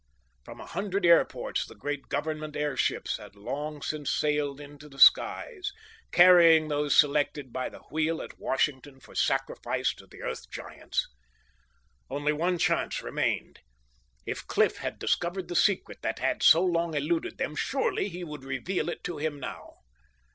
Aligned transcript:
From 0.43 0.59
a 0.59 0.65
hundred 0.65 1.05
airports 1.05 1.63
the 1.63 1.75
great 1.75 2.09
Government 2.09 2.55
airships 2.55 3.17
had 3.17 3.35
long 3.35 3.83
since 3.83 4.09
sailed 4.11 4.59
into 4.59 4.89
the 4.89 4.97
skies, 4.97 5.71
carrying 6.11 6.69
those 6.69 6.97
selected 6.97 7.53
by 7.53 7.69
the 7.69 7.81
wheel 7.91 8.19
at 8.19 8.39
Washington 8.39 8.99
for 8.99 9.13
sacrifice 9.13 9.93
to 9.93 10.07
the 10.07 10.23
Earth 10.23 10.49
Giants. 10.49 11.07
Only 12.09 12.33
one 12.33 12.57
chance 12.57 13.03
remained. 13.03 13.59
If 14.25 14.47
Cliff 14.47 14.77
had 14.77 14.97
discovered 14.97 15.49
the 15.49 15.55
secret 15.55 16.01
that 16.01 16.17
had 16.17 16.41
so 16.41 16.65
long 16.65 16.95
eluded 16.95 17.37
them, 17.37 17.55
surely 17.55 18.09
he 18.09 18.23
would 18.23 18.43
reveal 18.43 18.89
it 18.89 19.03
to 19.03 19.17
him 19.17 19.39
now! 19.39 19.75